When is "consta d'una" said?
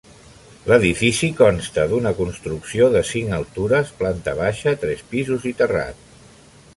1.41-2.13